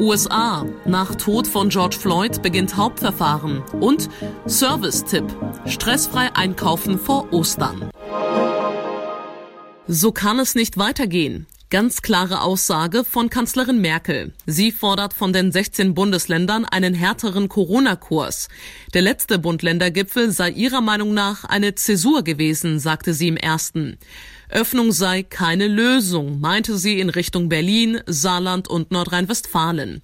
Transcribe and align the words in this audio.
USA. 0.00 0.64
Nach 0.84 1.14
Tod 1.14 1.46
von 1.46 1.68
George 1.68 1.96
Floyd 1.98 2.42
beginnt 2.42 2.76
Hauptverfahren. 2.76 3.62
Und 3.80 4.08
Service-Tipp. 4.46 5.24
Stressfrei 5.66 6.34
einkaufen 6.34 6.98
vor 6.98 7.32
Ostern. 7.32 7.90
So 9.86 10.12
kann 10.12 10.38
es 10.38 10.54
nicht 10.54 10.78
weitergehen. 10.78 11.46
Ganz 11.70 12.00
klare 12.00 12.40
Aussage 12.40 13.04
von 13.04 13.28
Kanzlerin 13.28 13.80
Merkel. 13.80 14.32
Sie 14.46 14.72
fordert 14.72 15.12
von 15.12 15.34
den 15.34 15.52
16 15.52 15.94
Bundesländern 15.94 16.64
einen 16.64 16.94
härteren 16.94 17.48
Corona-Kurs. 17.48 18.48
Der 18.94 19.02
letzte 19.02 19.38
Bund-Länder-Gipfel 19.38 20.30
sei 20.30 20.50
ihrer 20.50 20.80
Meinung 20.80 21.12
nach 21.12 21.44
eine 21.44 21.74
Zäsur 21.74 22.22
gewesen, 22.22 22.78
sagte 22.78 23.12
sie 23.12 23.28
im 23.28 23.36
ersten. 23.36 23.98
Öffnung 24.50 24.92
sei 24.92 25.22
keine 25.22 25.68
Lösung, 25.68 26.40
meinte 26.40 26.78
sie 26.78 27.00
in 27.00 27.10
Richtung 27.10 27.48
Berlin, 27.48 28.00
Saarland 28.06 28.66
und 28.68 28.90
Nordrhein-Westfalen. 28.90 30.00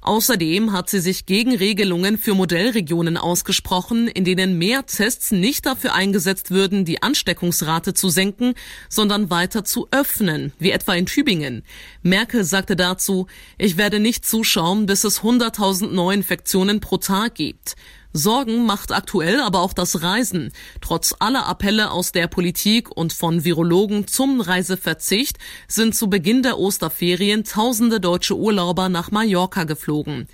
Außerdem 0.00 0.72
hat 0.72 0.88
sie 0.88 1.00
sich 1.00 1.26
gegen 1.26 1.54
Regelungen 1.56 2.16
für 2.16 2.34
Modellregionen 2.34 3.16
ausgesprochen, 3.16 4.06
in 4.06 4.24
denen 4.24 4.56
mehr 4.56 4.86
Tests 4.86 5.32
nicht 5.32 5.66
dafür 5.66 5.94
eingesetzt 5.94 6.50
würden, 6.50 6.84
die 6.84 7.02
Ansteckungsrate 7.02 7.92
zu 7.92 8.08
senken, 8.08 8.54
sondern 8.88 9.28
weiter 9.28 9.64
zu 9.64 9.88
öffnen, 9.90 10.52
wie 10.58 10.70
etwa 10.70 10.94
in 10.94 11.06
Tübingen. 11.06 11.64
Merkel 12.02 12.44
sagte 12.44 12.76
dazu, 12.76 13.26
ich 13.58 13.76
werde 13.76 13.98
nicht 13.98 14.24
zuschauen, 14.24 14.86
bis 14.86 15.02
es 15.02 15.20
100.000 15.20 15.88
Neuinfektionen 15.88 16.80
pro 16.80 16.98
Tag 16.98 17.34
gibt. 17.34 17.74
Sorgen 18.12 18.64
macht 18.64 18.92
aktuell 18.92 19.40
aber 19.40 19.60
auch 19.60 19.72
das 19.72 20.02
Reisen. 20.02 20.52
Trotz 20.80 21.14
aller 21.18 21.46
Appelle 21.46 21.90
aus 21.90 22.12
der 22.12 22.26
Politik 22.26 22.90
und 22.90 23.12
von 23.12 23.44
Virologen 23.44 24.06
zum 24.06 24.40
Reiseverzicht 24.40 25.38
sind 25.68 25.94
zu 25.94 26.08
Beginn 26.08 26.42
der 26.42 26.58
Osterferien 26.58 27.44
tausende 27.44 28.00
deutsche 28.00 28.36
Urlauber 28.36 28.88
nach 28.88 29.10
Mallorca 29.10 29.64
geflogen. 29.64 30.26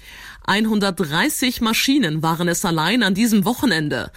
130 0.47 1.61
Maschinen 1.61 2.23
waren 2.23 2.49
es 2.49 2.65
allein 2.65 3.03
an 3.03 3.15
diesem 3.15 3.45
Wochenende. 3.45 4.12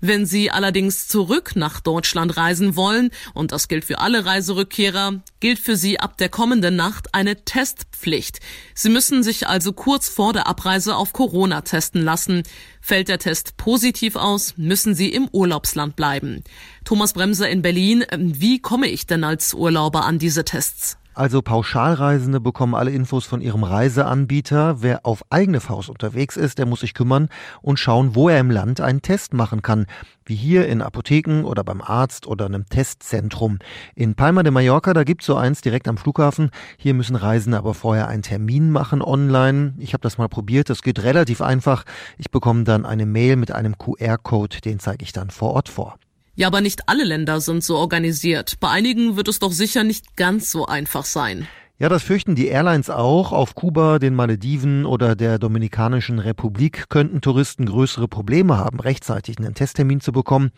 Wenn 0.00 0.26
Sie 0.26 0.50
allerdings 0.50 1.08
zurück 1.08 1.52
nach 1.54 1.80
Deutschland 1.80 2.36
reisen 2.36 2.76
wollen, 2.76 3.10
und 3.34 3.52
das 3.52 3.68
gilt 3.68 3.84
für 3.84 3.98
alle 3.98 4.26
Reiserückkehrer, 4.26 5.22
gilt 5.40 5.58
für 5.58 5.76
Sie 5.76 5.98
ab 5.98 6.18
der 6.18 6.28
kommenden 6.28 6.76
Nacht 6.76 7.14
eine 7.14 7.44
Testpflicht. 7.44 8.40
Sie 8.74 8.90
müssen 8.90 9.22
sich 9.22 9.46
also 9.46 9.72
kurz 9.72 10.08
vor 10.08 10.32
der 10.32 10.46
Abreise 10.46 10.96
auf 10.96 11.12
Corona 11.12 11.62
testen 11.62 12.02
lassen. 12.02 12.42
Fällt 12.80 13.08
der 13.08 13.18
Test 13.18 13.56
positiv 13.56 14.16
aus, 14.16 14.54
müssen 14.56 14.94
Sie 14.94 15.08
im 15.08 15.28
Urlaubsland 15.32 15.96
bleiben. 15.96 16.44
Thomas 16.84 17.14
Bremser 17.14 17.48
in 17.48 17.62
Berlin, 17.62 18.04
wie 18.16 18.60
komme 18.60 18.88
ich 18.88 19.06
denn 19.06 19.24
als 19.24 19.54
Urlauber 19.54 20.04
an 20.04 20.18
diese 20.18 20.44
Tests? 20.44 20.98
Also 21.16 21.40
Pauschalreisende 21.40 22.40
bekommen 22.40 22.74
alle 22.74 22.90
Infos 22.90 23.24
von 23.24 23.40
ihrem 23.40 23.64
Reiseanbieter. 23.64 24.82
Wer 24.82 25.06
auf 25.06 25.24
eigene 25.30 25.60
Faust 25.60 25.88
unterwegs 25.88 26.36
ist, 26.36 26.58
der 26.58 26.66
muss 26.66 26.80
sich 26.80 26.92
kümmern 26.92 27.30
und 27.62 27.78
schauen, 27.78 28.14
wo 28.14 28.28
er 28.28 28.38
im 28.38 28.50
Land 28.50 28.82
einen 28.82 29.00
Test 29.00 29.32
machen 29.32 29.62
kann. 29.62 29.86
Wie 30.26 30.34
hier 30.34 30.68
in 30.68 30.82
Apotheken 30.82 31.44
oder 31.44 31.64
beim 31.64 31.80
Arzt 31.80 32.26
oder 32.26 32.44
einem 32.44 32.66
Testzentrum. 32.66 33.60
In 33.94 34.14
Palma 34.14 34.42
de 34.42 34.52
Mallorca, 34.52 34.92
da 34.92 35.04
gibt's 35.04 35.24
so 35.24 35.36
eins 35.36 35.62
direkt 35.62 35.88
am 35.88 35.96
Flughafen. 35.96 36.50
Hier 36.76 36.92
müssen 36.92 37.16
Reisende 37.16 37.56
aber 37.56 37.72
vorher 37.72 38.08
einen 38.08 38.22
Termin 38.22 38.70
machen 38.70 39.00
online. 39.00 39.72
Ich 39.78 39.94
habe 39.94 40.02
das 40.02 40.18
mal 40.18 40.28
probiert, 40.28 40.68
das 40.68 40.82
geht 40.82 41.02
relativ 41.02 41.40
einfach. 41.40 41.84
Ich 42.18 42.30
bekomme 42.30 42.64
dann 42.64 42.84
eine 42.84 43.06
Mail 43.06 43.36
mit 43.36 43.52
einem 43.52 43.78
QR-Code, 43.78 44.60
den 44.60 44.80
zeige 44.80 45.02
ich 45.02 45.14
dann 45.14 45.30
vor 45.30 45.54
Ort 45.54 45.70
vor. 45.70 45.96
Ja, 46.38 46.48
aber 46.48 46.60
nicht 46.60 46.86
alle 46.86 47.04
Länder 47.04 47.40
sind 47.40 47.64
so 47.64 47.76
organisiert. 47.76 48.60
Bei 48.60 48.68
einigen 48.68 49.16
wird 49.16 49.26
es 49.26 49.38
doch 49.38 49.52
sicher 49.52 49.84
nicht 49.84 50.16
ganz 50.16 50.50
so 50.50 50.66
einfach 50.66 51.06
sein. 51.06 51.48
Ja, 51.78 51.90
das 51.90 52.02
fürchten 52.02 52.34
die 52.34 52.48
Airlines 52.48 52.90
auch. 52.90 53.32
Auf 53.32 53.54
Kuba, 53.54 53.98
den 53.98 54.14
Malediven 54.14 54.84
oder 54.86 55.14
der 55.14 55.38
Dominikanischen 55.38 56.18
Republik 56.18 56.90
könnten 56.90 57.22
Touristen 57.22 57.66
größere 57.66 58.06
Probleme 58.06 58.56
haben, 58.56 58.80
rechtzeitig 58.80 59.38
einen 59.38 59.54
Testtermin 59.54 60.00
zu 60.00 60.12
bekommen. 60.12 60.52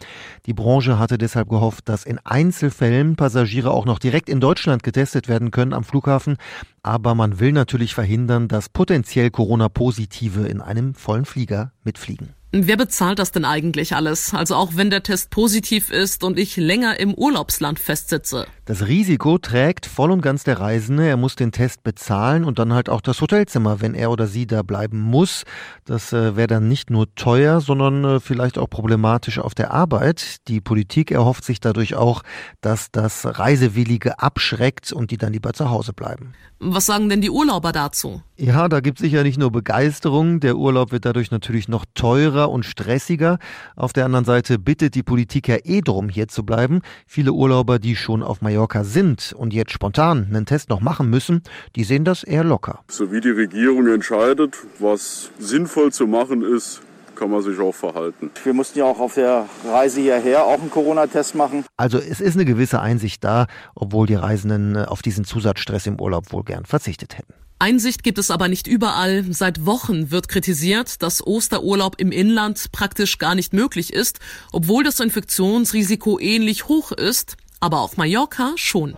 Die 0.46 0.54
Branche 0.54 0.98
hatte 0.98 1.16
deshalb 1.16 1.48
gehofft, 1.48 1.88
dass 1.88 2.04
in 2.04 2.20
Einzelfällen 2.24 3.16
Passagiere 3.16 3.70
auch 3.72 3.84
noch 3.84 4.00
direkt 4.00 4.28
in 4.28 4.40
Deutschland 4.40 4.82
getestet 4.84 5.28
werden 5.28 5.52
können 5.52 5.74
am 5.74 5.82
Flughafen. 5.84 6.36
Aber 6.84 7.16
man 7.16 7.38
will 7.38 7.52
natürlich 7.52 7.94
verhindern, 7.94 8.46
dass 8.48 8.68
potenziell 8.68 9.30
Corona-Positive 9.30 10.46
in 10.46 10.60
einem 10.60 10.94
vollen 10.94 11.24
Flieger 11.24 11.72
mitfliegen. 11.82 12.37
Wer 12.50 12.78
bezahlt 12.78 13.18
das 13.18 13.30
denn 13.30 13.44
eigentlich 13.44 13.94
alles? 13.94 14.32
Also 14.32 14.54
auch 14.54 14.70
wenn 14.74 14.88
der 14.88 15.02
Test 15.02 15.28
positiv 15.28 15.90
ist 15.90 16.24
und 16.24 16.38
ich 16.38 16.56
länger 16.56 16.98
im 16.98 17.12
Urlaubsland 17.12 17.78
festsitze. 17.78 18.46
Das 18.64 18.86
Risiko 18.86 19.36
trägt 19.36 19.84
voll 19.84 20.10
und 20.10 20.22
ganz 20.22 20.44
der 20.44 20.58
Reisende. 20.58 21.06
Er 21.06 21.18
muss 21.18 21.36
den 21.36 21.52
Test 21.52 21.82
bezahlen 21.82 22.44
und 22.44 22.58
dann 22.58 22.72
halt 22.72 22.88
auch 22.88 23.02
das 23.02 23.20
Hotelzimmer, 23.20 23.82
wenn 23.82 23.94
er 23.94 24.10
oder 24.10 24.26
sie 24.26 24.46
da 24.46 24.62
bleiben 24.62 24.98
muss. 24.98 25.44
Das 25.84 26.14
äh, 26.14 26.36
wäre 26.36 26.46
dann 26.46 26.68
nicht 26.68 26.88
nur 26.88 27.14
teuer, 27.14 27.60
sondern 27.60 28.04
äh, 28.04 28.20
vielleicht 28.20 28.56
auch 28.56 28.70
problematisch 28.70 29.38
auf 29.38 29.54
der 29.54 29.74
Arbeit. 29.74 30.48
Die 30.48 30.62
Politik 30.62 31.10
erhofft 31.10 31.44
sich 31.44 31.60
dadurch 31.60 31.96
auch, 31.96 32.22
dass 32.62 32.90
das 32.90 33.26
Reisewillige 33.38 34.20
abschreckt 34.20 34.90
und 34.90 35.10
die 35.10 35.18
dann 35.18 35.34
lieber 35.34 35.52
zu 35.52 35.68
Hause 35.68 35.92
bleiben. 35.92 36.32
Was 36.60 36.86
sagen 36.86 37.08
denn 37.08 37.20
die 37.20 37.30
Urlauber 37.30 37.72
dazu? 37.72 38.22
Ja, 38.36 38.68
da 38.68 38.80
gibt 38.80 38.98
es 38.98 39.02
sicher 39.02 39.22
nicht 39.22 39.38
nur 39.38 39.52
Begeisterung. 39.52 40.40
Der 40.40 40.56
Urlaub 40.56 40.92
wird 40.92 41.04
dadurch 41.04 41.30
natürlich 41.30 41.68
noch 41.68 41.84
teurer 41.94 42.37
und 42.46 42.64
stressiger. 42.64 43.38
Auf 43.76 43.92
der 43.92 44.04
anderen 44.04 44.24
Seite 44.24 44.58
bittet 44.58 44.94
die 44.94 45.02
Politik 45.02 45.48
ja 45.48 45.56
eh 45.64 45.80
drum, 45.80 46.08
hier 46.08 46.28
zu 46.28 46.44
bleiben. 46.44 46.80
Viele 47.06 47.32
Urlauber, 47.32 47.78
die 47.78 47.96
schon 47.96 48.22
auf 48.22 48.42
Mallorca 48.42 48.84
sind 48.84 49.32
und 49.36 49.52
jetzt 49.52 49.72
spontan 49.72 50.26
einen 50.28 50.46
Test 50.46 50.68
noch 50.70 50.80
machen 50.80 51.10
müssen, 51.10 51.42
die 51.76 51.84
sehen 51.84 52.04
das 52.04 52.24
eher 52.24 52.44
locker. 52.44 52.80
So 52.88 53.12
wie 53.12 53.20
die 53.20 53.30
Regierung 53.30 53.86
entscheidet, 53.88 54.56
was 54.78 55.30
sinnvoll 55.38 55.92
zu 55.92 56.06
machen 56.06 56.42
ist, 56.42 56.82
kann 57.18 57.30
man 57.30 57.42
sich 57.42 57.58
auch 57.58 57.74
verhalten. 57.74 58.30
Wir 58.44 58.54
mussten 58.54 58.78
ja 58.78 58.84
auch 58.84 59.00
auf 59.00 59.14
der 59.14 59.46
Reise 59.66 60.00
hierher 60.00 60.44
auch 60.44 60.60
einen 60.60 60.70
Corona-Test 60.70 61.34
machen. 61.34 61.64
Also 61.76 61.98
es 61.98 62.20
ist 62.20 62.34
eine 62.34 62.44
gewisse 62.44 62.80
Einsicht 62.80 63.24
da, 63.24 63.46
obwohl 63.74 64.06
die 64.06 64.14
Reisenden 64.14 64.76
äh, 64.76 64.84
auf 64.84 65.02
diesen 65.02 65.24
Zusatzstress 65.24 65.86
im 65.86 66.00
Urlaub 66.00 66.32
wohl 66.32 66.44
gern 66.44 66.64
verzichtet 66.64 67.18
hätten. 67.18 67.34
Einsicht 67.60 68.04
gibt 68.04 68.18
es 68.18 68.30
aber 68.30 68.46
nicht 68.48 68.68
überall. 68.68 69.24
Seit 69.30 69.66
Wochen 69.66 70.12
wird 70.12 70.28
kritisiert, 70.28 71.02
dass 71.02 71.26
Osterurlaub 71.26 72.00
im 72.00 72.12
Inland 72.12 72.70
praktisch 72.70 73.18
gar 73.18 73.34
nicht 73.34 73.52
möglich 73.52 73.92
ist, 73.92 74.20
obwohl 74.52 74.84
das 74.84 75.00
Infektionsrisiko 75.00 76.20
ähnlich 76.20 76.68
hoch 76.68 76.92
ist, 76.92 77.36
aber 77.58 77.80
auf 77.80 77.96
Mallorca 77.96 78.52
schon. 78.54 78.96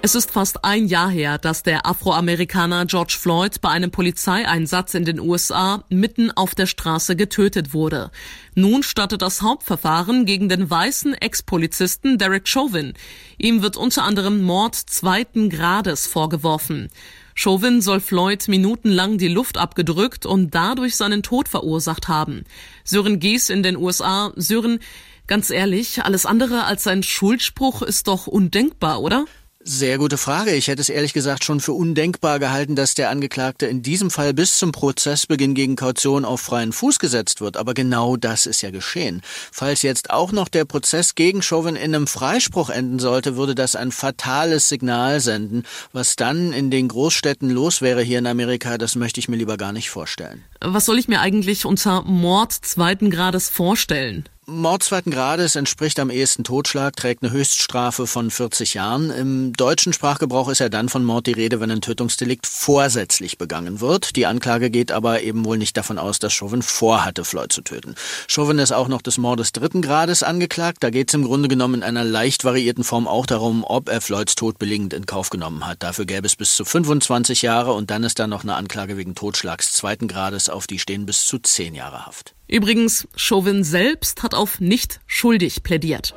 Es 0.00 0.14
ist 0.14 0.30
fast 0.30 0.64
ein 0.64 0.86
Jahr 0.86 1.10
her, 1.10 1.38
dass 1.38 1.64
der 1.64 1.84
Afroamerikaner 1.84 2.86
George 2.86 3.16
Floyd 3.18 3.60
bei 3.60 3.70
einem 3.70 3.90
Polizeieinsatz 3.90 4.94
in 4.94 5.04
den 5.04 5.18
USA 5.18 5.82
mitten 5.88 6.30
auf 6.30 6.54
der 6.54 6.66
Straße 6.66 7.16
getötet 7.16 7.74
wurde. 7.74 8.12
Nun 8.54 8.84
startet 8.84 9.22
das 9.22 9.42
Hauptverfahren 9.42 10.24
gegen 10.24 10.48
den 10.48 10.70
weißen 10.70 11.14
Ex-Polizisten 11.14 12.16
Derek 12.16 12.46
Chauvin. 12.46 12.94
Ihm 13.38 13.60
wird 13.60 13.76
unter 13.76 14.04
anderem 14.04 14.40
Mord 14.40 14.76
zweiten 14.76 15.50
Grades 15.50 16.06
vorgeworfen. 16.06 16.90
Chauvin 17.34 17.82
soll 17.82 17.98
Floyd 17.98 18.46
minutenlang 18.46 19.18
die 19.18 19.28
Luft 19.28 19.58
abgedrückt 19.58 20.26
und 20.26 20.54
dadurch 20.54 20.94
seinen 20.96 21.24
Tod 21.24 21.48
verursacht 21.48 22.06
haben. 22.06 22.44
Sören 22.84 23.18
Gies 23.18 23.50
in 23.50 23.64
den 23.64 23.76
USA. 23.76 24.32
Sören, 24.36 24.78
ganz 25.26 25.50
ehrlich, 25.50 26.04
alles 26.04 26.24
andere 26.24 26.64
als 26.64 26.86
ein 26.86 27.02
Schuldspruch 27.02 27.82
ist 27.82 28.06
doch 28.06 28.28
undenkbar, 28.28 29.02
oder? 29.02 29.24
Sehr 29.70 29.98
gute 29.98 30.16
Frage. 30.16 30.54
Ich 30.54 30.68
hätte 30.68 30.80
es 30.80 30.88
ehrlich 30.88 31.12
gesagt 31.12 31.44
schon 31.44 31.60
für 31.60 31.74
undenkbar 31.74 32.38
gehalten, 32.38 32.74
dass 32.74 32.94
der 32.94 33.10
Angeklagte 33.10 33.66
in 33.66 33.82
diesem 33.82 34.10
Fall 34.10 34.32
bis 34.32 34.56
zum 34.56 34.72
Prozessbeginn 34.72 35.52
gegen 35.52 35.76
Kaution 35.76 36.24
auf 36.24 36.40
freien 36.40 36.72
Fuß 36.72 36.98
gesetzt 36.98 37.42
wird. 37.42 37.58
Aber 37.58 37.74
genau 37.74 38.16
das 38.16 38.46
ist 38.46 38.62
ja 38.62 38.70
geschehen. 38.70 39.20
Falls 39.52 39.82
jetzt 39.82 40.08
auch 40.08 40.32
noch 40.32 40.48
der 40.48 40.64
Prozess 40.64 41.16
gegen 41.16 41.42
Chauvin 41.42 41.76
in 41.76 41.94
einem 41.94 42.06
Freispruch 42.06 42.70
enden 42.70 42.98
sollte, 42.98 43.36
würde 43.36 43.54
das 43.54 43.76
ein 43.76 43.92
fatales 43.92 44.70
Signal 44.70 45.20
senden. 45.20 45.64
Was 45.92 46.16
dann 46.16 46.54
in 46.54 46.70
den 46.70 46.88
Großstädten 46.88 47.50
los 47.50 47.82
wäre 47.82 48.00
hier 48.00 48.20
in 48.20 48.26
Amerika, 48.26 48.78
das 48.78 48.96
möchte 48.96 49.20
ich 49.20 49.28
mir 49.28 49.36
lieber 49.36 49.58
gar 49.58 49.74
nicht 49.74 49.90
vorstellen. 49.90 50.44
Was 50.62 50.86
soll 50.86 50.98
ich 50.98 51.08
mir 51.08 51.20
eigentlich 51.20 51.66
unter 51.66 52.04
Mord 52.04 52.54
zweiten 52.54 53.10
Grades 53.10 53.50
vorstellen? 53.50 54.24
Mord 54.50 54.82
zweiten 54.82 55.10
Grades 55.10 55.56
entspricht 55.56 56.00
am 56.00 56.08
ehesten 56.08 56.42
Totschlag, 56.42 56.96
trägt 56.96 57.22
eine 57.22 57.32
Höchststrafe 57.32 58.06
von 58.06 58.30
40 58.30 58.72
Jahren. 58.72 59.10
Im 59.10 59.52
deutschen 59.52 59.92
Sprachgebrauch 59.92 60.48
ist 60.48 60.60
ja 60.60 60.70
dann 60.70 60.88
von 60.88 61.04
Mord 61.04 61.26
die 61.26 61.32
Rede, 61.32 61.60
wenn 61.60 61.70
ein 61.70 61.82
Tötungsdelikt 61.82 62.46
vorsätzlich 62.46 63.36
begangen 63.36 63.82
wird. 63.82 64.16
Die 64.16 64.24
Anklage 64.24 64.70
geht 64.70 64.90
aber 64.90 65.20
eben 65.20 65.44
wohl 65.44 65.58
nicht 65.58 65.76
davon 65.76 65.98
aus, 65.98 66.18
dass 66.18 66.32
Chauvin 66.32 66.62
vorhatte, 66.62 67.26
Floyd 67.26 67.52
zu 67.52 67.60
töten. 67.60 67.94
Chauvin 68.26 68.58
ist 68.58 68.72
auch 68.72 68.88
noch 68.88 69.02
des 69.02 69.18
Mordes 69.18 69.52
dritten 69.52 69.82
Grades 69.82 70.22
angeklagt. 70.22 70.78
Da 70.80 70.88
geht 70.88 71.08
es 71.10 71.14
im 71.14 71.24
Grunde 71.24 71.50
genommen 71.50 71.74
in 71.74 71.82
einer 71.82 72.04
leicht 72.04 72.42
variierten 72.42 72.84
Form 72.84 73.06
auch 73.06 73.26
darum, 73.26 73.64
ob 73.64 73.90
er 73.90 74.00
Floyds 74.00 74.34
Tod 74.34 74.58
billigend 74.58 74.94
in 74.94 75.04
Kauf 75.04 75.28
genommen 75.28 75.66
hat. 75.66 75.82
Dafür 75.82 76.06
gäbe 76.06 76.26
es 76.26 76.36
bis 76.36 76.56
zu 76.56 76.64
25 76.64 77.42
Jahre 77.42 77.74
und 77.74 77.90
dann 77.90 78.02
ist 78.02 78.18
da 78.18 78.26
noch 78.26 78.44
eine 78.44 78.54
Anklage 78.54 78.96
wegen 78.96 79.14
Totschlags 79.14 79.72
zweiten 79.72 80.08
Grades, 80.08 80.48
auf 80.48 80.66
die 80.66 80.78
stehen 80.78 81.04
bis 81.04 81.26
zu 81.26 81.38
10 81.38 81.74
Jahre 81.74 82.06
Haft. 82.06 82.37
Übrigens, 82.48 83.06
Chauvin 83.14 83.62
selbst 83.62 84.22
hat 84.22 84.34
auf 84.34 84.58
nicht 84.58 85.00
schuldig 85.06 85.62
plädiert. 85.62 86.14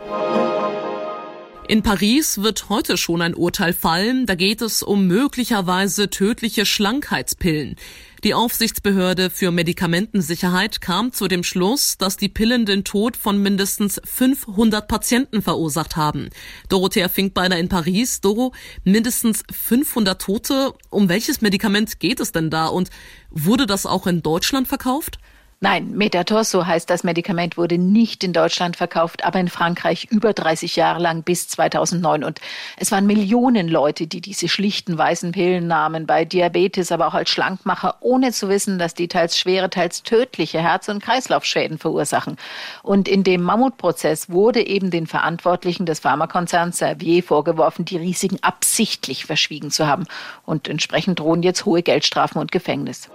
In 1.67 1.83
Paris 1.83 2.41
wird 2.41 2.69
heute 2.69 2.97
schon 2.97 3.21
ein 3.21 3.35
Urteil 3.35 3.73
fallen. 3.73 4.25
Da 4.25 4.35
geht 4.35 4.61
es 4.61 4.81
um 4.81 5.07
möglicherweise 5.07 6.09
tödliche 6.09 6.65
Schlankheitspillen. 6.65 7.75
Die 8.23 8.33
Aufsichtsbehörde 8.33 9.29
für 9.29 9.51
Medikamentensicherheit 9.51 10.79
kam 10.81 11.11
zu 11.11 11.27
dem 11.27 11.43
Schluss, 11.43 11.97
dass 11.97 12.17
die 12.17 12.29
Pillen 12.29 12.65
den 12.65 12.83
Tod 12.83 13.17
von 13.17 13.41
mindestens 13.41 14.01
500 14.03 14.87
Patienten 14.87 15.41
verursacht 15.41 15.95
haben. 15.95 16.29
Dorothea 16.69 17.09
Finkbeiner 17.09 17.57
in 17.57 17.69
Paris. 17.69 18.21
Doro, 18.21 18.53
mindestens 18.83 19.43
500 19.51 20.21
Tote. 20.21 20.73
Um 20.89 21.09
welches 21.09 21.41
Medikament 21.41 21.99
geht 21.99 22.19
es 22.19 22.31
denn 22.31 22.49
da 22.49 22.67
und 22.67 22.89
wurde 23.29 23.65
das 23.65 23.85
auch 23.85 24.07
in 24.07 24.21
Deutschland 24.21 24.67
verkauft? 24.67 25.19
Nein, 25.63 25.91
Metator, 25.91 26.43
so 26.43 26.65
heißt 26.65 26.89
das 26.89 27.03
Medikament, 27.03 27.55
wurde 27.55 27.77
nicht 27.77 28.23
in 28.23 28.33
Deutschland 28.33 28.75
verkauft, 28.77 29.23
aber 29.23 29.39
in 29.39 29.47
Frankreich 29.47 30.07
über 30.09 30.33
30 30.33 30.75
Jahre 30.75 30.99
lang 30.99 31.21
bis 31.21 31.49
2009. 31.49 32.23
Und 32.23 32.41
es 32.77 32.91
waren 32.91 33.05
Millionen 33.05 33.67
Leute, 33.67 34.07
die 34.07 34.21
diese 34.21 34.47
schlichten 34.47 34.97
weißen 34.97 35.33
Pillen 35.33 35.67
nahmen, 35.67 36.07
bei 36.07 36.25
Diabetes, 36.25 36.91
aber 36.91 37.05
auch 37.05 37.13
als 37.13 37.29
Schlankmacher, 37.29 37.97
ohne 37.99 38.31
zu 38.31 38.49
wissen, 38.49 38.79
dass 38.79 38.95
die 38.95 39.07
teils 39.07 39.37
schwere, 39.37 39.69
teils 39.69 40.01
tödliche 40.01 40.59
Herz- 40.59 40.89
und 40.89 41.03
Kreislaufschäden 41.03 41.77
verursachen. 41.77 42.37
Und 42.81 43.07
in 43.07 43.23
dem 43.23 43.43
Mammutprozess 43.43 44.31
wurde 44.31 44.65
eben 44.65 44.89
den 44.89 45.05
Verantwortlichen 45.05 45.85
des 45.85 45.99
Pharmakonzerns 45.99 46.79
Servier 46.79 47.21
vorgeworfen, 47.21 47.85
die 47.85 47.97
Risiken 47.97 48.39
absichtlich 48.41 49.27
verschwiegen 49.27 49.69
zu 49.69 49.85
haben. 49.85 50.07
Und 50.43 50.67
entsprechend 50.67 51.19
drohen 51.19 51.43
jetzt 51.43 51.65
hohe 51.65 51.83
Geldstrafen 51.83 52.41
und 52.41 52.51
Gefängnis. 52.51 53.11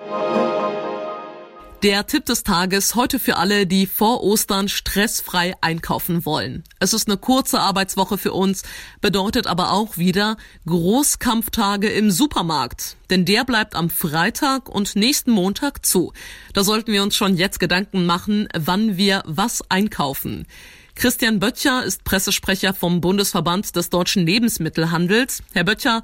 Der 1.83 2.07
Tipp 2.07 2.25
des 2.25 2.43
Tages 2.43 2.95
heute 2.95 3.19
für 3.19 3.37
alle, 3.37 3.67
die 3.67 3.87
vor 3.87 4.25
Ostern 4.25 4.71
stressfrei 4.71 5.55
einkaufen 5.61 6.25
wollen. 6.25 6.65
Es 6.81 6.95
ist 6.95 7.07
eine 7.07 7.19
kurze 7.19 7.61
Arbeitswoche 7.61 8.17
für 8.17 8.33
uns, 8.33 8.63
bedeutet 9.03 9.47
aber 9.47 9.73
auch 9.73 9.99
wieder 9.99 10.39
Großkampftage 10.67 11.89
im 11.91 12.11
Supermarkt. 12.11 12.97
Denn 13.11 13.27
der 13.27 13.45
bleibt 13.45 13.75
am 13.75 13.91
Freitag 13.91 14.71
und 14.71 14.97
nächsten 14.97 15.31
Montag 15.31 15.85
zu. 15.85 16.15
Da 16.55 16.65
sollten 16.65 16.93
wir 16.93 17.03
uns 17.03 17.15
schon 17.15 17.37
jetzt 17.37 17.61
Gedanken 17.61 18.07
machen, 18.07 18.49
wann 18.57 18.97
wir 18.97 19.23
was 19.27 19.63
einkaufen. 19.71 20.47
Christian 20.99 21.41
Böttcher 21.41 21.85
ist 21.85 22.05
Pressesprecher 22.05 22.73
vom 22.73 23.03
Bundesverband 23.03 23.77
des 23.77 23.91
deutschen 23.91 24.25
Lebensmittelhandels. 24.25 25.43
Herr 25.53 25.65
Böttcher, 25.65 26.01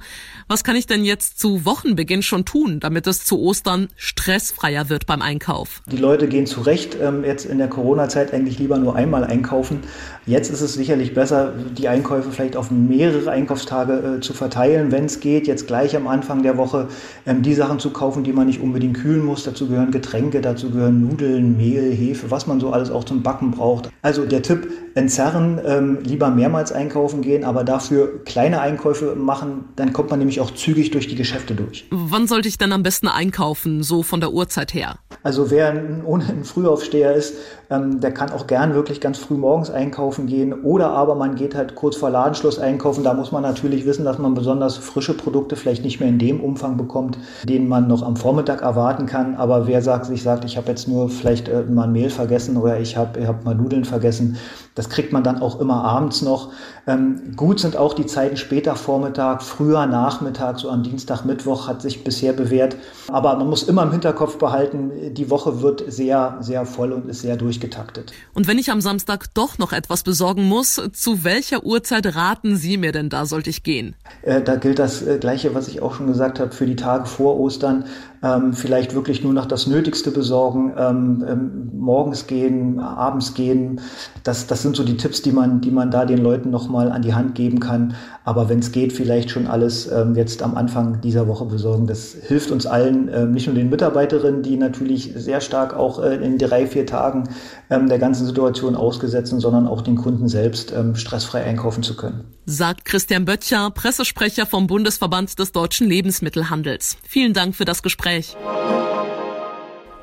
was 0.47 0.63
kann 0.63 0.75
ich 0.75 0.85
denn 0.85 1.03
jetzt 1.03 1.39
zu 1.39 1.65
Wochenbeginn 1.65 2.21
schon 2.21 2.45
tun, 2.45 2.79
damit 2.79 3.07
es 3.07 3.25
zu 3.25 3.39
Ostern 3.39 3.87
stressfreier 3.95 4.89
wird 4.89 5.07
beim 5.07 5.23
Einkauf? 5.23 5.81
Die 5.91 5.97
Leute 5.97 6.27
gehen 6.27 6.45
zu 6.45 6.61
Recht 6.61 6.95
ähm, 7.01 7.23
jetzt 7.23 7.45
in 7.45 7.57
der 7.57 7.69
Corona-Zeit 7.69 8.35
eigentlich 8.35 8.59
lieber 8.59 8.77
nur 8.77 8.95
einmal 8.95 9.23
einkaufen. 9.23 9.79
Jetzt 10.27 10.51
ist 10.51 10.61
es 10.61 10.75
sicherlich 10.75 11.15
besser, 11.15 11.53
die 11.75 11.87
Einkäufe 11.87 12.31
vielleicht 12.31 12.55
auf 12.55 12.69
mehrere 12.69 13.31
Einkaufstage 13.31 14.17
äh, 14.17 14.21
zu 14.21 14.33
verteilen, 14.33 14.91
wenn 14.91 15.05
es 15.05 15.19
geht, 15.19 15.47
jetzt 15.47 15.65
gleich 15.65 15.95
am 15.95 16.07
Anfang 16.07 16.43
der 16.43 16.55
Woche 16.57 16.87
ähm, 17.25 17.41
die 17.41 17.55
Sachen 17.55 17.79
zu 17.79 17.89
kaufen, 17.89 18.23
die 18.23 18.31
man 18.31 18.45
nicht 18.45 18.61
unbedingt 18.61 18.97
kühlen 18.97 19.25
muss. 19.25 19.43
Dazu 19.43 19.67
gehören 19.67 19.89
Getränke, 19.89 20.39
dazu 20.41 20.69
gehören 20.69 21.01
Nudeln, 21.01 21.57
Mehl, 21.57 21.91
Hefe, 21.91 22.29
was 22.29 22.45
man 22.45 22.59
so 22.59 22.71
alles 22.71 22.91
auch 22.91 23.05
zum 23.05 23.23
Backen 23.23 23.49
braucht. 23.49 23.89
Also 24.03 24.25
der 24.25 24.43
Tipp, 24.43 24.67
entzerren, 24.95 25.59
ähm, 25.65 25.99
lieber 26.03 26.29
mehrmals 26.29 26.71
einkaufen 26.71 27.21
gehen, 27.21 27.43
aber 27.43 27.63
dafür 27.63 28.23
kleine 28.25 28.61
Einkäufe 28.61 29.15
machen, 29.15 29.65
dann 29.75 29.93
kommt 29.93 30.09
man 30.09 30.19
nämlich 30.19 30.39
auch 30.39 30.51
zügig 30.51 30.91
durch 30.91 31.07
die 31.07 31.15
Geschäfte 31.15 31.55
durch. 31.55 31.87
Wann 31.89 32.27
sollte 32.27 32.47
ich 32.47 32.57
denn 32.57 32.71
am 32.71 32.83
besten 32.83 33.07
einkaufen, 33.07 33.83
so 33.83 34.03
von 34.03 34.19
der 34.19 34.31
Uhrzeit 34.31 34.73
her? 34.73 34.95
Also 35.23 35.49
wer 35.49 35.69
ein, 35.69 36.03
ohnehin 36.05 36.43
Frühaufsteher 36.43 37.13
ist, 37.13 37.35
ähm, 37.69 38.01
der 38.01 38.11
kann 38.11 38.31
auch 38.31 38.45
gern 38.45 38.73
wirklich 38.73 39.01
ganz 39.01 39.17
früh 39.17 39.35
morgens 39.35 39.69
einkaufen 39.69 40.27
gehen 40.27 40.53
oder 40.53 40.91
aber 40.91 41.15
man 41.15 41.35
geht 41.35 41.55
halt 41.55 41.75
kurz 41.75 41.95
vor 41.95 42.09
Ladenschluss 42.09 42.59
einkaufen. 42.59 43.03
Da 43.03 43.13
muss 43.13 43.31
man 43.31 43.41
natürlich 43.41 43.85
wissen, 43.85 44.05
dass 44.05 44.17
man 44.17 44.33
besonders 44.33 44.77
frische 44.77 45.13
Produkte 45.13 45.55
vielleicht 45.55 45.83
nicht 45.83 45.99
mehr 45.99 46.09
in 46.09 46.19
dem 46.19 46.41
Umfang 46.41 46.77
bekommt, 46.77 47.17
den 47.43 47.67
man 47.67 47.87
noch 47.87 48.03
am 48.03 48.15
Vormittag 48.15 48.61
erwarten 48.61 49.05
kann. 49.05 49.35
Aber 49.35 49.65
wer 49.65 49.81
sagt, 49.81 50.05
sich 50.05 50.21
sagt, 50.23 50.45
ich 50.45 50.57
habe 50.57 50.67
jetzt 50.69 50.87
nur 50.87 51.09
vielleicht 51.09 51.47
äh, 51.47 51.63
mal 51.63 51.87
Mehl 51.87 52.09
vergessen 52.09 52.57
oder 52.57 52.79
ich 52.79 52.97
habe 52.97 53.19
ich 53.19 53.27
hab 53.27 53.43
mal 53.45 53.55
Nudeln 53.55 53.85
vergessen, 53.85 54.37
das 54.75 54.82
das 54.83 54.89
kriegt 54.89 55.13
man 55.13 55.23
dann 55.23 55.41
auch 55.41 55.61
immer 55.61 55.83
abends 55.83 56.21
noch. 56.21 56.51
Ähm, 56.85 57.35
gut 57.37 57.61
sind 57.61 57.77
auch 57.77 57.93
die 57.93 58.05
Zeiten 58.05 58.35
später 58.35 58.75
Vormittag, 58.75 59.41
früher 59.41 59.85
Nachmittag, 59.85 60.59
so 60.59 60.69
am 60.69 60.83
Dienstag, 60.83 61.23
Mittwoch 61.23 61.69
hat 61.69 61.81
sich 61.81 62.03
bisher 62.03 62.33
bewährt. 62.33 62.75
Aber 63.07 63.37
man 63.37 63.49
muss 63.49 63.63
immer 63.63 63.83
im 63.83 63.91
Hinterkopf 63.91 64.37
behalten, 64.37 65.13
die 65.13 65.29
Woche 65.29 65.61
wird 65.61 65.85
sehr, 65.87 66.37
sehr 66.41 66.65
voll 66.65 66.91
und 66.91 67.07
ist 67.07 67.21
sehr 67.21 67.37
durchgetaktet. 67.37 68.11
Und 68.33 68.47
wenn 68.47 68.57
ich 68.57 68.71
am 68.71 68.81
Samstag 68.81 69.33
doch 69.33 69.57
noch 69.57 69.71
etwas 69.71 70.03
besorgen 70.03 70.43
muss, 70.43 70.81
zu 70.91 71.23
welcher 71.23 71.63
Uhrzeit 71.63 72.15
raten 72.15 72.57
Sie 72.57 72.77
mir 72.77 72.91
denn 72.91 73.09
da 73.09 73.25
sollte 73.25 73.49
ich 73.49 73.63
gehen? 73.63 73.95
Äh, 74.23 74.41
da 74.41 74.55
gilt 74.55 74.79
das 74.79 75.01
äh, 75.01 75.17
Gleiche, 75.17 75.55
was 75.55 75.69
ich 75.69 75.81
auch 75.81 75.93
schon 75.93 76.07
gesagt 76.07 76.41
habe, 76.41 76.51
für 76.51 76.65
die 76.65 76.75
Tage 76.75 77.05
vor 77.05 77.39
Ostern. 77.39 77.85
Ähm, 78.23 78.53
vielleicht 78.53 78.95
wirklich 78.95 79.21
nur 79.21 79.33
noch 79.33 79.45
das 79.45 79.67
Nötigste 79.67 80.09
besorgen, 80.09 80.73
ähm, 80.77 81.25
ähm, 81.27 81.71
morgens 81.77 82.25
gehen, 82.25 82.79
abends 82.79 83.33
gehen. 83.33 83.81
Das, 84.23 84.47
das 84.47 84.61
sind 84.61 84.77
so 84.77 84.85
die 84.85 84.95
Tipps, 84.95 85.21
die 85.21 85.33
man, 85.33 85.59
die 85.59 85.71
man 85.71 85.91
da 85.91 86.05
den 86.05 86.19
Leuten 86.19 86.49
nochmal 86.49 86.89
an 86.89 87.01
die 87.01 87.13
Hand 87.13 87.35
geben 87.35 87.59
kann. 87.59 87.95
Aber 88.23 88.47
wenn 88.47 88.59
es 88.59 88.71
geht, 88.71 88.93
vielleicht 88.93 89.29
schon 89.29 89.47
alles 89.47 89.91
ähm, 89.91 90.15
jetzt 90.15 90.41
am 90.41 90.55
Anfang 90.55 91.01
dieser 91.01 91.27
Woche 91.27 91.43
besorgen. 91.43 91.85
Das 91.85 92.15
hilft 92.25 92.51
uns 92.51 92.65
allen, 92.65 93.09
ähm, 93.13 93.31
nicht 93.31 93.47
nur 93.47 93.55
den 93.55 93.69
Mitarbeiterinnen, 93.69 94.41
die 94.41 94.55
natürlich 94.55 95.11
sehr 95.15 95.41
stark 95.41 95.73
auch 95.73 96.01
äh, 96.01 96.15
in 96.15 96.37
drei, 96.37 96.65
vier 96.65 96.85
Tagen 96.85 97.25
ähm, 97.69 97.89
der 97.89 97.99
ganzen 97.99 98.25
Situation 98.25 98.77
ausgesetzt 98.77 99.31
sind, 99.31 99.41
sondern 99.41 99.67
auch 99.67 99.81
den 99.81 99.97
Kunden 99.97 100.29
selbst 100.29 100.71
ähm, 100.71 100.95
stressfrei 100.95 101.43
einkaufen 101.43 101.83
zu 101.83 101.97
können. 101.97 102.23
Sagt 102.45 102.85
Christian 102.85 103.25
Böttcher, 103.25 103.69
Pressesprecher 103.71 104.45
vom 104.45 104.67
Bundesverband 104.67 105.37
des 105.39 105.51
deutschen 105.51 105.87
Lebensmittelhandels. 105.87 106.97
Vielen 107.03 107.33
Dank 107.33 107.55
für 107.55 107.65
das 107.65 107.83
Gespräch. 107.83 108.12
Gespräch. 108.21 108.37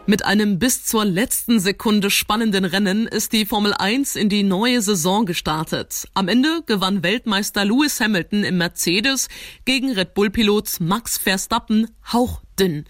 Mit 0.06 0.24
einem 0.24 0.58
bis 0.58 0.84
zur 0.84 1.04
letzten 1.04 1.60
Sekunde 1.60 2.10
spannenden 2.10 2.64
Rennen 2.64 3.06
ist 3.06 3.32
die 3.32 3.46
Formel 3.46 3.72
1 3.74 4.16
in 4.16 4.28
die 4.28 4.42
neue 4.42 4.82
Saison 4.82 5.24
gestartet. 5.24 6.08
Am 6.14 6.26
Ende 6.26 6.62
gewann 6.66 7.04
Weltmeister 7.04 7.64
Lewis 7.64 8.00
Hamilton 8.00 8.42
im 8.42 8.58
Mercedes 8.58 9.28
gegen 9.66 9.92
Red 9.92 10.14
Bull-Pilot 10.14 10.80
Max 10.80 11.16
Verstappen 11.16 11.90
hauchdünn. 12.12 12.86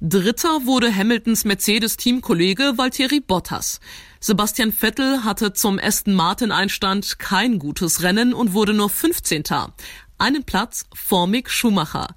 Dritter 0.00 0.66
wurde 0.66 0.94
Hamiltons 0.94 1.44
Mercedes-Teamkollege 1.44 2.76
Valtteri 2.76 3.20
Bottas. 3.20 3.78
Sebastian 4.18 4.72
Vettel 4.72 5.22
hatte 5.22 5.52
zum 5.52 5.78
Aston 5.78 6.14
Martin 6.14 6.50
Einstand 6.50 7.20
kein 7.20 7.60
gutes 7.60 8.02
Rennen 8.02 8.34
und 8.34 8.52
wurde 8.52 8.74
nur 8.74 8.90
15. 8.90 9.44
Einen 10.18 10.44
Platz 10.44 10.86
vor 10.92 11.26
Mick 11.26 11.50
Schumacher. 11.50 12.14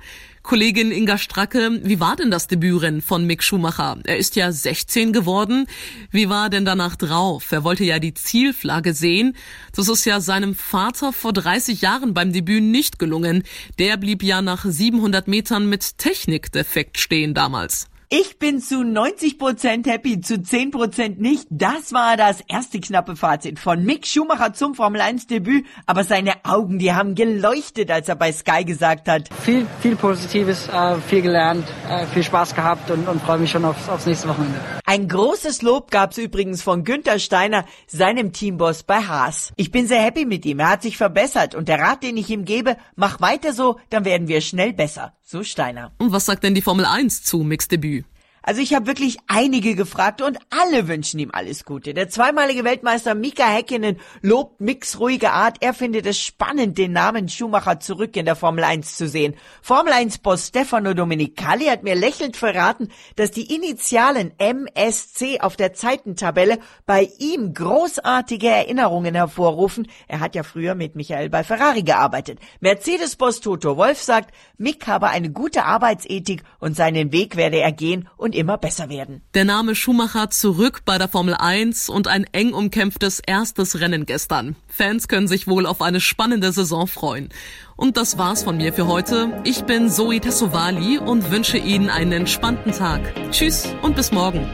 Kollegin 0.47 0.93
Inga 0.93 1.17
Stracke, 1.17 1.81
wie 1.83 1.99
war 1.99 2.15
denn 2.15 2.31
das 2.31 2.47
Debütrennen 2.47 3.01
von 3.01 3.25
Mick 3.25 3.43
Schumacher? 3.43 3.97
Er 4.05 4.15
ist 4.15 4.37
ja 4.37 4.49
16 4.49 5.11
geworden. 5.11 5.67
Wie 6.09 6.29
war 6.29 6.49
denn 6.49 6.63
danach 6.63 6.95
drauf? 6.95 7.51
Er 7.51 7.65
wollte 7.65 7.83
ja 7.83 7.99
die 7.99 8.13
Zielflagge 8.13 8.93
sehen. 8.93 9.35
Das 9.75 9.89
ist 9.89 10.05
ja 10.05 10.21
seinem 10.21 10.55
Vater 10.55 11.11
vor 11.11 11.33
30 11.33 11.81
Jahren 11.81 12.13
beim 12.13 12.31
Debüt 12.31 12.63
nicht 12.63 12.97
gelungen. 12.97 13.43
Der 13.77 13.97
blieb 13.97 14.23
ja 14.23 14.41
nach 14.41 14.63
700 14.63 15.27
Metern 15.27 15.67
mit 15.67 15.97
Technikdefekt 15.97 16.97
stehen 16.97 17.33
damals. 17.33 17.89
Ich 18.09 18.39
bin 18.39 18.61
zu 18.61 18.85
90 18.85 19.37
Prozent 19.37 19.85
happy, 19.85 20.21
zu 20.21 20.41
10 20.41 20.71
Prozent 20.71 21.19
nicht. 21.19 21.45
Das 21.49 21.91
war 21.91 22.15
das 22.15 22.39
erste 22.47 22.79
knappe 22.79 23.17
Fazit 23.17 23.59
von 23.59 23.83
Mick 23.83 24.07
Schumacher 24.07 24.53
zum 24.53 24.75
Formel 24.75 25.01
1 25.01 25.27
Debüt. 25.27 25.65
Aber 25.87 26.05
seine 26.05 26.45
Augen, 26.45 26.79
die 26.79 26.93
haben 26.93 27.15
geleuchtet, 27.15 27.91
als 27.91 28.07
er 28.07 28.15
bei 28.15 28.31
Sky 28.31 28.63
gesagt 28.63 29.09
hat. 29.09 29.27
Viel, 29.43 29.67
viel 29.81 29.97
Positives, 29.97 30.69
äh, 30.69 30.95
viel 31.01 31.21
gelernt, 31.21 31.67
äh, 31.89 32.05
viel 32.05 32.23
Spaß 32.23 32.55
gehabt 32.55 32.89
und, 32.91 33.09
und 33.09 33.21
freue 33.21 33.39
mich 33.39 33.51
schon 33.51 33.65
aufs, 33.65 33.89
aufs 33.89 34.05
nächste 34.05 34.29
Wochenende. 34.29 34.57
Ein 34.89 35.09
großes 35.09 35.63
Lob 35.63 35.91
gab's 35.91 36.17
übrigens 36.17 36.61
von 36.61 36.85
Günther 36.85 37.19
Steiner, 37.19 37.65
seinem 37.87 38.31
Teamboss 38.31 38.83
bei 38.83 39.01
Haas. 39.01 39.51
Ich 39.57 39.69
bin 39.69 39.85
sehr 39.85 40.01
happy 40.01 40.23
mit 40.23 40.45
ihm. 40.45 40.59
Er 40.59 40.69
hat 40.69 40.81
sich 40.81 40.95
verbessert 40.95 41.55
und 41.55 41.67
der 41.67 41.79
Rat, 41.79 42.03
den 42.03 42.15
ich 42.15 42.29
ihm 42.29 42.45
gebe, 42.45 42.77
mach 42.95 43.19
weiter 43.19 43.51
so, 43.51 43.81
dann 43.89 44.05
werden 44.05 44.29
wir 44.29 44.39
schnell 44.39 44.71
besser. 44.71 45.11
So 45.21 45.43
Steiner. 45.43 45.91
Und 45.97 46.13
was 46.13 46.25
sagt 46.25 46.45
denn 46.45 46.55
die 46.55 46.61
Formel 46.61 46.85
1 46.85 47.23
zu 47.23 47.39
Mix 47.39 47.67
Debüt? 47.67 48.05
Also 48.47 48.61
ich 48.61 48.73
habe 48.73 48.87
wirklich 48.87 49.17
einige 49.27 49.75
gefragt 49.75 50.21
und 50.21 50.37
alle 50.49 50.87
wünschen 50.87 51.19
ihm 51.19 51.31
alles 51.33 51.65
Gute. 51.65 51.93
Der 51.93 52.07
zweimalige 52.07 52.63
Weltmeister 52.63 53.13
Mika 53.13 53.45
Häkkinen 53.45 53.97
lobt 54.21 54.61
Micks 54.61 55.01
ruhige 55.01 55.31
Art. 55.31 55.57
Er 55.59 55.73
findet 55.73 56.05
es 56.05 56.17
spannend, 56.17 56.77
den 56.77 56.93
Namen 56.93 57.27
Schumacher 57.27 57.81
zurück 57.81 58.15
in 58.15 58.23
der 58.23 58.37
Formel 58.37 58.63
1 58.63 58.95
zu 58.95 59.09
sehen. 59.09 59.35
Formel 59.61 59.91
1-Boss 59.91 60.47
Stefano 60.47 60.93
Domenicali 60.93 61.65
hat 61.65 61.83
mir 61.83 61.95
lächelnd 61.95 62.37
verraten, 62.37 62.87
dass 63.17 63.31
die 63.31 63.53
Initialen 63.53 64.31
MSC 64.37 65.41
auf 65.41 65.57
der 65.57 65.73
Zeitentabelle 65.73 66.59
bei 66.85 67.09
ihm 67.19 67.53
großartige 67.53 68.47
Erinnerungen 68.47 69.13
hervorrufen. 69.13 69.89
Er 70.07 70.21
hat 70.21 70.35
ja 70.35 70.43
früher 70.43 70.73
mit 70.73 70.95
Michael 70.95 71.29
bei 71.29 71.43
Ferrari 71.43 71.83
gearbeitet. 71.83 72.39
Mercedes-Boss 72.61 73.41
Toto 73.41 73.75
Wolf 73.75 74.01
sagt, 74.01 74.33
Mick 74.57 74.87
habe 74.87 75.09
eine 75.09 75.31
gute 75.31 75.65
Arbeitsethik 75.65 76.43
und 76.59 76.77
seinen 76.77 77.11
Weg 77.11 77.35
werde 77.35 77.59
er 77.59 77.73
gehen 77.73 78.07
und 78.15 78.36
immer 78.37 78.57
besser 78.57 78.89
werden. 78.89 79.21
Der 79.33 79.45
Name 79.45 79.75
Schumacher 79.75 80.29
zurück 80.29 80.81
bei 80.85 80.97
der 80.97 81.07
Formel 81.07 81.33
1 81.33 81.89
und 81.89 82.07
ein 82.07 82.25
eng 82.31 82.53
umkämpftes 82.53 83.19
erstes 83.19 83.79
Rennen 83.79 84.05
gestern. 84.05 84.55
Fans 84.67 85.07
können 85.07 85.27
sich 85.27 85.47
wohl 85.47 85.65
auf 85.65 85.81
eine 85.81 85.99
spannende 85.99 86.51
Saison 86.51 86.87
freuen. 86.87 87.29
Und 87.75 87.97
das 87.97 88.17
war's 88.17 88.43
von 88.43 88.57
mir 88.57 88.73
für 88.73 88.87
heute. 88.87 89.41
Ich 89.43 89.63
bin 89.63 89.89
Zoe 89.89 90.19
Tassovali 90.19 90.97
und 90.97 91.31
wünsche 91.31 91.57
Ihnen 91.57 91.89
einen 91.89 92.11
entspannten 92.11 92.71
Tag. 92.71 93.01
Tschüss 93.31 93.67
und 93.81 93.95
bis 93.95 94.11
morgen. 94.11 94.47